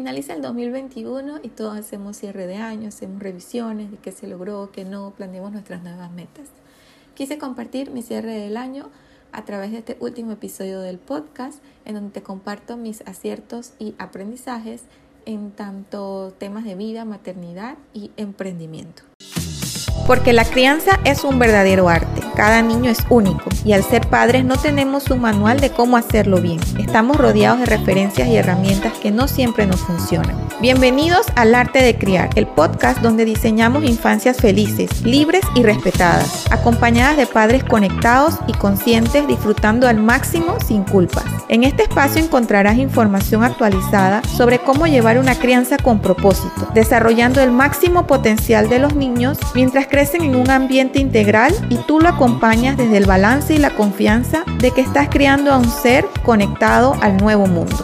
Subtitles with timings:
[0.00, 4.70] Finaliza el 2021 y todos hacemos cierre de año, hacemos revisiones de qué se logró,
[4.72, 6.48] qué no, planeamos nuestras nuevas metas.
[7.14, 8.88] Quise compartir mi cierre del año
[9.30, 13.94] a través de este último episodio del podcast en donde te comparto mis aciertos y
[13.98, 14.84] aprendizajes
[15.26, 19.02] en tanto temas de vida, maternidad y emprendimiento.
[20.06, 22.09] Porque la crianza es un verdadero arte.
[22.40, 26.40] Cada niño es único y al ser padres no tenemos un manual de cómo hacerlo
[26.40, 26.58] bien.
[26.78, 30.40] Estamos rodeados de referencias y herramientas que no siempre nos funcionan.
[30.62, 37.18] Bienvenidos al Arte de Criar, el podcast donde diseñamos infancias felices, libres y respetadas, acompañadas
[37.18, 41.24] de padres conectados y conscientes disfrutando al máximo sin culpas.
[41.48, 47.50] En este espacio encontrarás información actualizada sobre cómo llevar una crianza con propósito, desarrollando el
[47.50, 52.29] máximo potencial de los niños mientras crecen en un ambiente integral y tú lo acompañas
[52.38, 57.16] desde el balance y la confianza de que estás criando a un ser conectado al
[57.16, 57.76] nuevo mundo.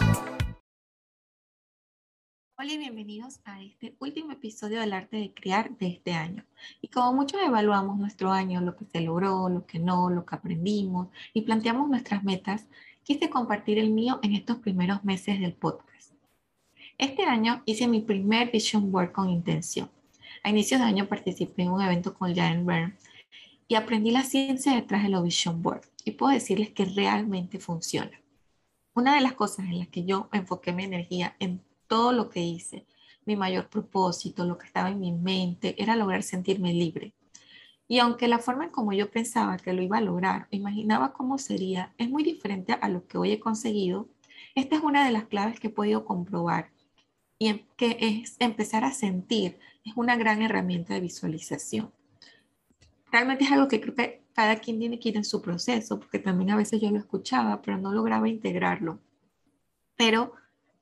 [2.57, 6.45] Hola y bienvenidos a este último episodio del arte de criar de este año.
[6.81, 10.35] Y como muchos evaluamos nuestro año, lo que se logró, lo que no, lo que
[10.35, 12.67] aprendimos y planteamos nuestras metas,
[13.03, 16.13] quise compartir el mío en estos primeros meses del podcast.
[16.97, 19.91] Este año hice mi primer Vision Board con intención.
[20.41, 22.95] A inicios de año participé en un evento con Jan Byrne
[23.67, 28.21] y aprendí la ciencia detrás de los Vision Board y puedo decirles que realmente funciona.
[28.93, 32.41] Una de las cosas en las que yo enfoqué mi energía en todo lo que
[32.41, 32.85] hice,
[33.25, 37.13] mi mayor propósito, lo que estaba en mi mente, era lograr sentirme libre.
[37.87, 41.37] Y aunque la forma en como yo pensaba que lo iba a lograr, imaginaba cómo
[41.37, 44.09] sería, es muy diferente a lo que hoy he conseguido,
[44.55, 46.71] esta es una de las claves que he podido comprobar
[47.39, 51.91] y que es empezar a sentir es una gran herramienta de visualización.
[53.11, 56.19] Realmente es algo que creo que cada quien tiene que ir en su proceso, porque
[56.19, 58.99] también a veces yo lo escuchaba, pero no lograba integrarlo.
[59.95, 60.33] Pero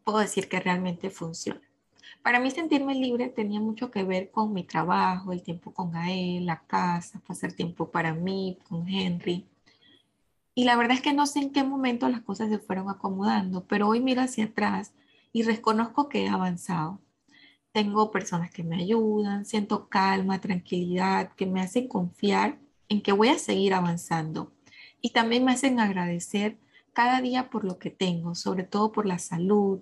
[0.03, 1.61] puedo decir que realmente funciona.
[2.21, 6.45] Para mí sentirme libre tenía mucho que ver con mi trabajo, el tiempo con Gael,
[6.45, 9.45] la casa, pasar tiempo para mí, con Henry.
[10.55, 13.65] Y la verdad es que no sé en qué momento las cosas se fueron acomodando,
[13.65, 14.93] pero hoy miro hacia atrás
[15.33, 16.99] y reconozco que he avanzado.
[17.75, 23.27] Tengo personas que me ayudan, siento calma, tranquilidad, que me hacen confiar en que voy
[23.27, 24.53] a seguir avanzando.
[25.01, 26.57] Y también me hacen agradecer
[26.93, 29.81] cada día por lo que tengo, sobre todo por la salud,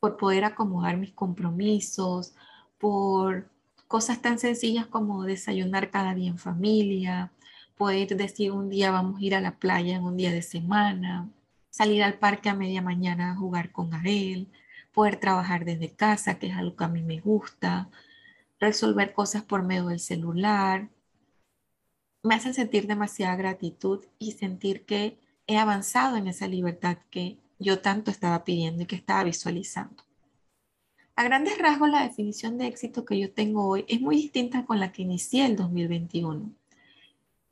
[0.00, 2.34] por poder acomodar mis compromisos,
[2.78, 3.48] por
[3.86, 7.30] cosas tan sencillas como desayunar cada día en familia,
[7.76, 11.30] poder decir un día vamos a ir a la playa en un día de semana,
[11.70, 14.48] salir al parque a media mañana a jugar con Gael,
[14.92, 17.90] poder trabajar desde casa, que es algo que a mí me gusta,
[18.58, 20.88] resolver cosas por medio del celular.
[22.22, 27.80] Me hacen sentir demasiada gratitud y sentir que he avanzado en esa libertad que yo
[27.80, 30.04] tanto estaba pidiendo y que estaba visualizando.
[31.16, 34.80] A grandes rasgos, la definición de éxito que yo tengo hoy es muy distinta con
[34.80, 36.50] la que inicié el 2021.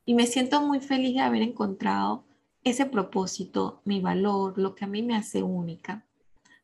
[0.07, 2.25] Y me siento muy feliz de haber encontrado
[2.65, 6.07] ese propósito, mi valor, lo que a mí me hace única.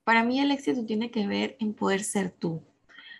[0.04, 2.62] Para mí el éxito tiene que ver en poder ser tú,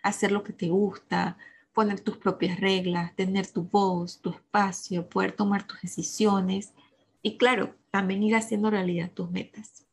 [0.03, 1.39] hacer lo que te gusta,
[1.73, 6.73] poner tus propias reglas, tener tu voz, tu espacio, poder tomar tus decisiones
[7.23, 9.87] y claro, también ir haciendo realidad tus metas.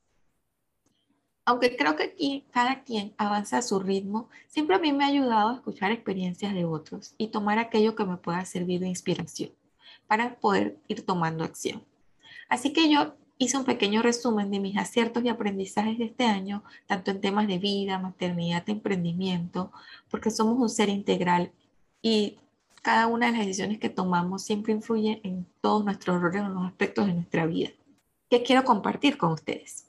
[1.46, 5.08] Aunque creo que aquí cada quien avanza a su ritmo, siempre a mí me ha
[5.08, 9.52] ayudado a escuchar experiencias de otros y tomar aquello que me pueda servir de inspiración
[10.08, 11.84] para poder ir tomando acción.
[12.48, 16.64] Así que yo hice un pequeño resumen de mis aciertos y aprendizajes de este año,
[16.86, 19.72] tanto en temas de vida, maternidad, emprendimiento,
[20.12, 21.52] porque somos un ser integral
[22.04, 22.38] y
[22.84, 26.66] cada una de las decisiones que tomamos siempre influye en todos nuestros roles, en los
[26.68, 27.70] aspectos de nuestra vida.
[28.30, 29.88] ¿Qué quiero compartir con ustedes?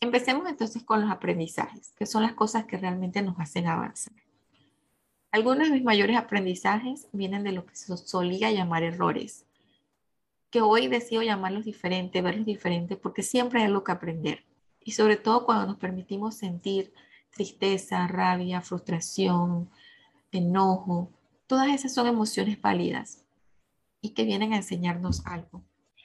[0.00, 4.12] Empecemos entonces con los aprendizajes, que son las cosas que realmente nos hacen avanzar.
[5.30, 9.46] Algunos de mis mayores aprendizajes vienen de lo que se solía llamar errores,
[10.52, 14.44] que hoy decido llamarlos diferentes, verlos diferentes, porque siempre hay algo que aprender.
[14.84, 16.92] Y sobre todo cuando nos permitimos sentir
[17.30, 19.70] tristeza, rabia, frustración,
[20.30, 21.10] enojo,
[21.46, 23.24] todas esas son emociones válidas
[24.02, 25.64] y que vienen a enseñarnos algo.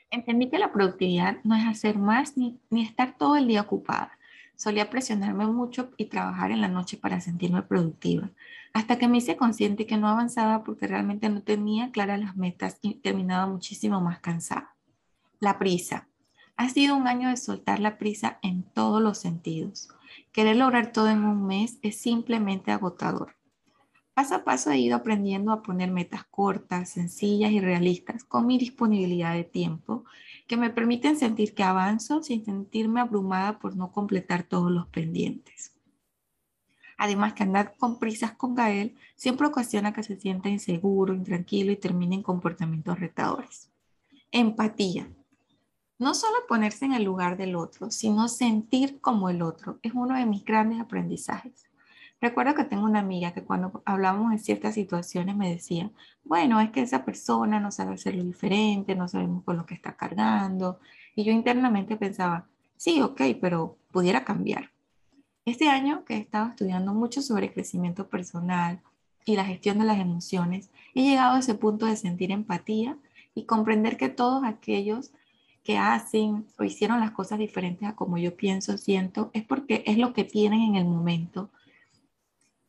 [0.09, 4.16] Entendí que la productividad no es hacer más ni, ni estar todo el día ocupada.
[4.57, 8.31] Solía presionarme mucho y trabajar en la noche para sentirme productiva,
[8.73, 12.79] hasta que me hice consciente que no avanzaba porque realmente no tenía claras las metas
[12.81, 14.75] y terminaba muchísimo más cansada.
[15.39, 16.09] La prisa.
[16.57, 19.89] Ha sido un año de soltar la prisa en todos los sentidos.
[20.31, 23.36] Querer lograr todo en un mes es simplemente agotador.
[24.17, 28.57] Paso a paso he ido aprendiendo a poner metas cortas, sencillas y realistas con mi
[28.57, 30.05] disponibilidad de tiempo
[30.47, 35.71] que me permiten sentir que avanzo sin sentirme abrumada por no completar todos los pendientes.
[36.97, 41.75] Además que andar con prisas con Gael siempre ocasiona que se sienta inseguro, intranquilo y
[41.75, 43.69] termine en comportamientos retadores.
[44.31, 45.07] Empatía.
[45.99, 49.77] No solo ponerse en el lugar del otro, sino sentir como el otro.
[49.83, 51.66] Es uno de mis grandes aprendizajes.
[52.19, 55.91] Recuerdo que tengo una amiga que cuando hablábamos de ciertas situaciones me decía,
[56.23, 59.95] bueno, es que esa persona no sabe hacerlo diferente, no sabemos con lo que está
[59.95, 60.79] cargando.
[61.15, 64.71] Y yo internamente pensaba, sí, ok, pero pudiera cambiar.
[65.45, 68.81] Este año que he estado estudiando mucho sobre crecimiento personal
[69.23, 72.97] y la gestión de las emociones, he llegado a ese punto de sentir empatía
[73.35, 75.11] y comprender que todos aquellos
[75.63, 79.97] que hacen o hicieron las cosas diferentes a como yo pienso, siento, es porque es
[79.97, 81.49] lo que tienen en el momento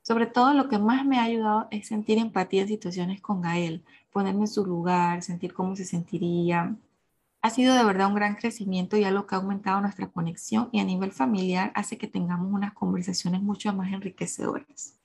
[0.08, 3.84] sobre todo lo que más me ha ayudado es sentir empatía en situaciones con Gael,
[4.10, 6.74] ponerme en su lugar, sentir cómo se sentiría.
[7.42, 10.80] Ha sido de verdad un gran crecimiento y algo que ha aumentado nuestra conexión y
[10.80, 14.96] a nivel familiar hace que tengamos unas conversaciones mucho más enriquecedoras.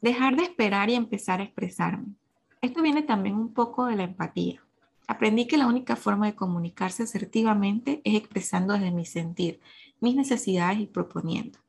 [0.00, 2.14] Dejar de esperar y empezar a expresarme.
[2.62, 4.62] Esto viene también un poco de la empatía.
[5.08, 9.58] Aprendí que la única forma de comunicarse asertivamente es expresando desde mi sentir,
[9.98, 11.65] mis necesidades y proponiendo.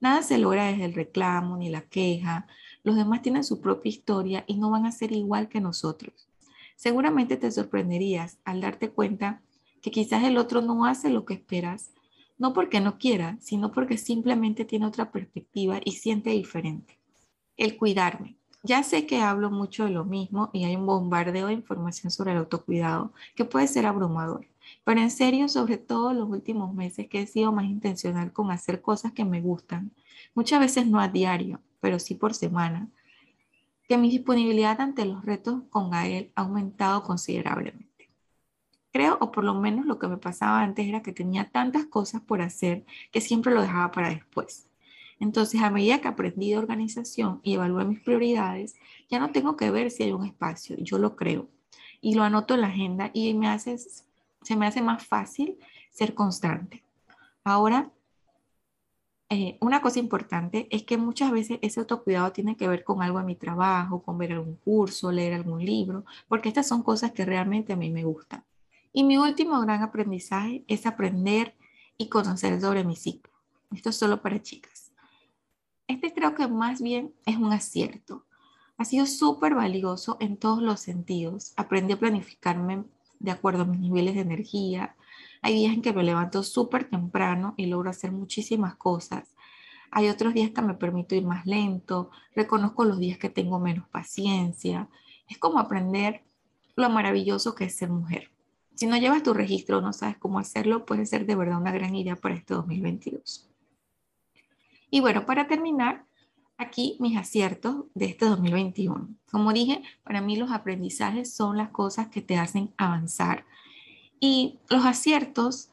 [0.00, 2.46] Nada se logra desde el reclamo ni la queja.
[2.84, 6.28] Los demás tienen su propia historia y no van a ser igual que nosotros.
[6.76, 9.42] Seguramente te sorprenderías al darte cuenta
[9.82, 11.92] que quizás el otro no hace lo que esperas,
[12.38, 16.98] no porque no quiera, sino porque simplemente tiene otra perspectiva y siente diferente.
[17.56, 18.36] El cuidarme.
[18.62, 22.32] Ya sé que hablo mucho de lo mismo y hay un bombardeo de información sobre
[22.32, 24.46] el autocuidado que puede ser abrumador.
[24.84, 28.80] Pero en serio, sobre todo los últimos meses que he sido más intencional con hacer
[28.80, 29.92] cosas que me gustan,
[30.34, 32.88] muchas veces no a diario, pero sí por semana,
[33.88, 38.10] que mi disponibilidad ante los retos con Gael ha aumentado considerablemente.
[38.92, 42.20] Creo, o por lo menos lo que me pasaba antes era que tenía tantas cosas
[42.22, 44.68] por hacer que siempre lo dejaba para después.
[45.20, 48.76] Entonces, a medida que aprendí de organización y evalué mis prioridades,
[49.10, 51.48] ya no tengo que ver si hay un espacio, yo lo creo
[52.00, 53.76] y lo anoto en la agenda y me hace
[54.42, 55.58] se me hace más fácil
[55.90, 56.84] ser constante.
[57.44, 57.90] Ahora,
[59.30, 63.20] eh, una cosa importante es que muchas veces ese autocuidado tiene que ver con algo
[63.20, 67.26] en mi trabajo, con ver algún curso, leer algún libro, porque estas son cosas que
[67.26, 68.44] realmente a mí me gustan.
[68.92, 71.54] Y mi último gran aprendizaje es aprender
[71.98, 73.32] y conocer sobre mi ciclo.
[73.70, 74.92] Esto es solo para chicas.
[75.88, 78.24] Este creo que más bien es un acierto.
[78.78, 81.52] Ha sido súper valioso en todos los sentidos.
[81.56, 82.84] Aprendí a planificarme
[83.18, 84.96] de acuerdo a mis niveles de energía.
[85.42, 89.34] Hay días en que me levanto súper temprano y logro hacer muchísimas cosas.
[89.90, 93.88] Hay otros días que me permito ir más lento, reconozco los días que tengo menos
[93.88, 94.88] paciencia.
[95.28, 96.22] Es como aprender
[96.76, 98.30] lo maravilloso que es ser mujer.
[98.74, 101.94] Si no llevas tu registro no sabes cómo hacerlo, puede ser de verdad una gran
[101.96, 103.48] idea para este 2022.
[104.90, 106.04] Y bueno, para terminar,
[106.58, 109.08] aquí mis aciertos de este 2021.
[109.30, 113.46] Como dije, para mí los aprendizajes son las cosas que te hacen avanzar.
[114.20, 115.70] Y los aciertos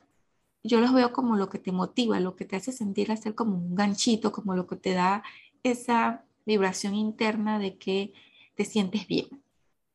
[0.64, 3.58] yo los veo como lo que te motiva, lo que te hace sentir hacer como
[3.58, 5.24] un ganchito, como lo que te da
[5.64, 8.14] esa vibración interna de que
[8.56, 9.44] te sientes bien.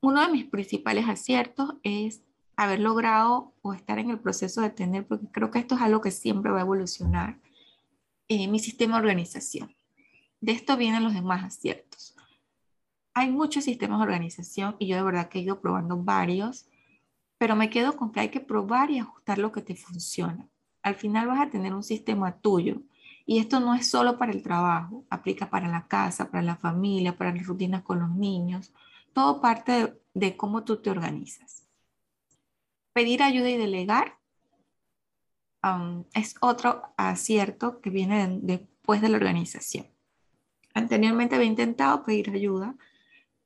[0.01, 2.23] Uno de mis principales aciertos es
[2.57, 6.01] haber logrado o estar en el proceso de tener, porque creo que esto es algo
[6.01, 7.39] que siempre va a evolucionar,
[8.29, 9.75] eh, mi sistema de organización.
[10.41, 12.17] De esto vienen los demás aciertos.
[13.13, 16.67] Hay muchos sistemas de organización y yo de verdad que he ido probando varios,
[17.39, 20.49] pero me quedo con que hay que probar y ajustar lo que te funciona.
[20.83, 22.83] Al final vas a tener un sistema tuyo
[23.27, 27.17] y esto no es solo para el trabajo, aplica para la casa, para la familia,
[27.17, 28.73] para las rutinas con los niños,
[29.13, 31.67] todo parte de, cómo tú te organizas.
[32.93, 34.19] Pedir ayuda y delegar
[35.63, 39.87] um, es otro acierto que viene después de la organización.
[40.75, 42.77] Anteriormente había intentado pedir ayuda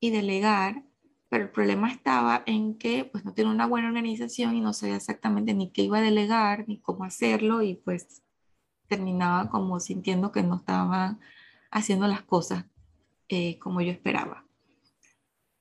[0.01, 0.85] y delegar,
[1.29, 4.97] pero el problema estaba en que pues no tenía una buena organización y no sabía
[4.97, 8.23] exactamente ni qué iba a delegar ni cómo hacerlo y pues
[8.89, 11.19] terminaba como sintiendo que no estaba
[11.71, 12.67] haciendo las cosas
[13.29, 14.45] eh, como yo esperaba.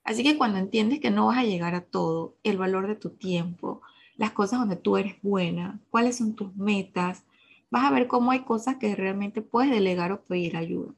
[0.04, 3.12] Así que cuando entiendes que no vas a llegar a todo, el valor de tu
[3.12, 3.82] tiempo,
[4.18, 7.24] las cosas donde tú eres buena, cuáles son tus metas,
[7.72, 10.94] vas a ver cómo hay cosas que realmente puedes delegar o pedir ayuda.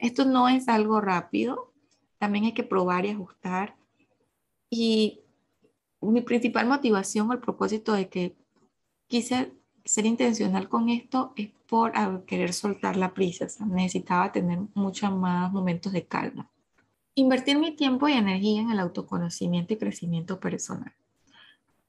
[0.00, 1.72] Esto no es algo rápido,
[2.18, 3.76] también hay que probar y ajustar.
[4.70, 5.20] Y
[6.00, 8.34] mi principal motivación o el propósito de que
[9.06, 9.52] quise
[9.84, 11.92] ser intencional con esto es por
[12.24, 13.46] querer soltar la prisa.
[13.66, 16.50] necesitaba tener muchos más momentos de calma.
[17.14, 20.94] Invertir mi tiempo y energía en el autoconocimiento y crecimiento personal.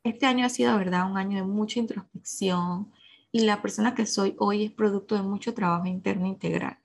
[0.03, 2.91] Este año ha sido, verdad, un año de mucha introspección
[3.31, 6.80] y la persona que soy hoy es producto de mucho trabajo interno integral.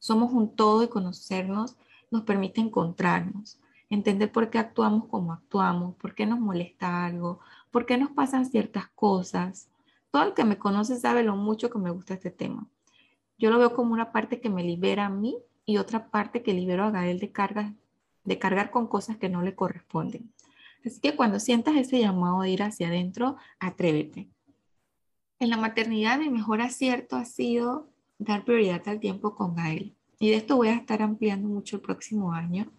[0.00, 1.76] Somos un todo y conocernos
[2.10, 7.38] nos permite encontrarnos, entender por qué actuamos como actuamos, por qué nos molesta algo,
[7.70, 9.68] por qué nos pasan ciertas cosas.
[10.10, 12.66] Todo el que me conoce sabe lo mucho que me gusta este tema.
[13.38, 16.52] Yo lo veo como una parte que me libera a mí y otra parte que
[16.52, 17.32] libero a Gael de,
[18.24, 20.32] de cargar con cosas que no le corresponden.
[20.84, 24.30] Así que cuando sientas ese llamado de ir hacia adentro, atrévete.
[25.38, 27.88] En la maternidad mi mejor acierto ha sido
[28.20, 29.96] dar prioridad al tiempo con Gael.
[30.18, 32.70] Y de esto voy a estar ampliando mucho el próximo año.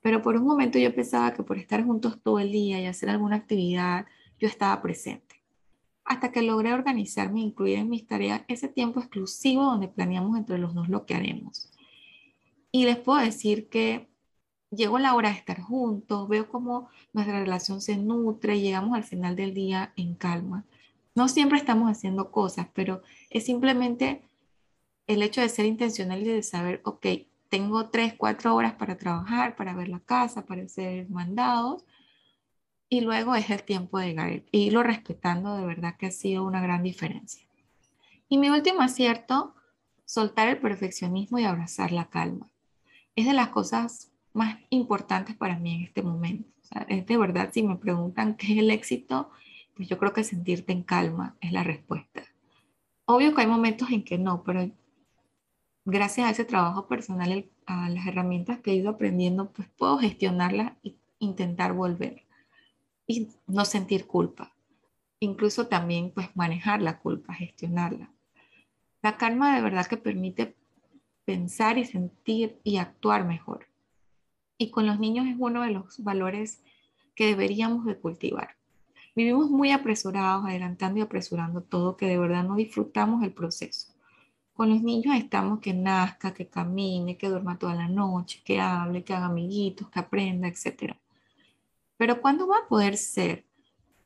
[0.00, 3.10] Pero por un momento yo pensaba que por estar juntos todo el día y hacer
[3.10, 4.06] alguna actividad,
[4.40, 5.42] yo estaba presente.
[6.04, 10.58] Hasta que logré organizarme e incluir en mis tareas ese tiempo exclusivo donde planeamos entre
[10.58, 11.70] los dos lo que haremos.
[12.72, 14.08] Y les puedo decir que
[14.70, 19.04] llegó la hora de estar juntos, veo cómo nuestra relación se nutre y llegamos al
[19.04, 20.64] final del día en calma.
[21.14, 24.27] No siempre estamos haciendo cosas, pero es simplemente
[25.08, 27.06] el hecho de ser intencional y de saber, ok,
[27.48, 31.84] tengo tres, cuatro horas para trabajar, para ver la casa, para hacer mandados,
[32.90, 34.44] y luego es el tiempo de Gael.
[34.52, 37.46] Y irlo respetando de verdad que ha sido una gran diferencia.
[38.28, 39.54] Y mi último acierto,
[40.04, 42.50] soltar el perfeccionismo y abrazar la calma.
[43.16, 46.48] Es de las cosas más importantes para mí en este momento.
[46.88, 49.30] es de verdad, si me preguntan qué es el éxito,
[49.74, 52.22] pues yo creo que sentirte en calma es la respuesta.
[53.06, 54.70] Obvio que hay momentos en que no, pero
[55.90, 60.74] gracias a ese trabajo personal, a las herramientas que he ido aprendiendo, pues puedo gestionarlas
[60.84, 62.24] e intentar volver
[63.06, 64.52] y no sentir culpa.
[65.18, 68.12] Incluso también pues manejar la culpa, gestionarla.
[69.02, 70.54] La calma de verdad que permite
[71.24, 73.66] pensar y sentir y actuar mejor.
[74.58, 76.62] Y con los niños es uno de los valores
[77.14, 78.56] que deberíamos de cultivar.
[79.16, 83.97] Vivimos muy apresurados, adelantando y apresurando todo, que de verdad no disfrutamos el proceso.
[84.58, 89.04] Con los niños estamos que nazca, que camine, que duerma toda la noche, que hable,
[89.04, 90.96] que haga amiguitos, que aprenda, etc.
[91.96, 93.44] Pero ¿cuándo va a poder ser?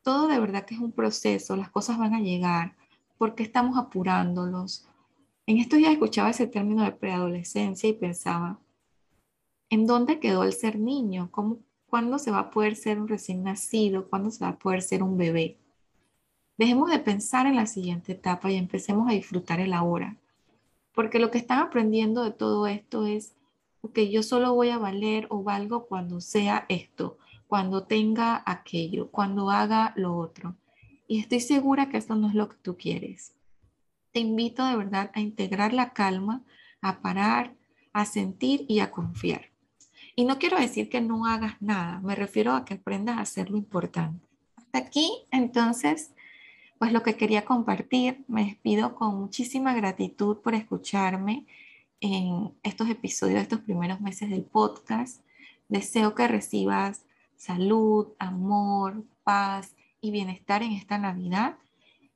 [0.02, 2.76] Todo de verdad que es un proceso, las cosas van a llegar,
[3.16, 4.86] porque estamos apurándolos.
[5.46, 8.60] En estos días escuchaba ese término de preadolescencia y pensaba,
[9.70, 11.30] ¿en dónde quedó el ser niño?
[11.30, 14.06] ¿Cómo, ¿Cuándo se va a poder ser un recién nacido?
[14.10, 15.56] ¿Cuándo se va a poder ser un bebé?
[16.58, 20.18] Dejemos de pensar en la siguiente etapa y empecemos a disfrutar el ahora.
[20.94, 23.34] Porque lo que están aprendiendo de todo esto es
[23.94, 29.50] que yo solo voy a valer o valgo cuando sea esto, cuando tenga aquello, cuando
[29.50, 30.56] haga lo otro.
[31.08, 33.34] Y estoy segura que esto no es lo que tú quieres.
[34.12, 36.42] Te invito de verdad a integrar la calma,
[36.80, 37.54] a parar,
[37.92, 39.50] a sentir y a confiar.
[40.14, 43.50] Y no quiero decir que no hagas nada, me refiero a que aprendas a hacer
[43.50, 44.26] lo importante.
[44.56, 46.12] Hasta aquí, entonces,
[46.82, 48.24] pues lo que quería compartir.
[48.26, 51.46] Me despido con muchísima gratitud por escucharme
[52.00, 55.22] en estos episodios, estos primeros meses del podcast.
[55.68, 57.04] Deseo que recibas
[57.36, 61.56] salud, amor, paz y bienestar en esta Navidad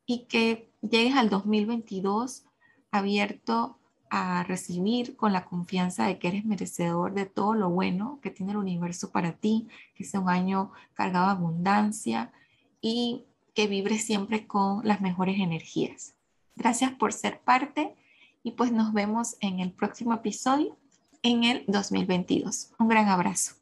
[0.05, 2.43] y que llegues al 2022
[2.91, 3.79] abierto
[4.11, 8.51] a recibir con la confianza de que eres merecedor de todo lo bueno que tiene
[8.51, 12.33] el universo para ti, que sea un año cargado de abundancia
[12.81, 16.15] y que vibre siempre con las mejores energías.
[16.57, 17.97] Gracias por ser parte
[18.43, 20.77] y pues nos vemos en el próximo episodio
[21.23, 22.73] en el 2022.
[22.79, 23.55] Un gran abrazo.